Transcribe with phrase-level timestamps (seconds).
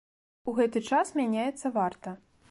[0.51, 2.15] У гэты час мяняецца варта.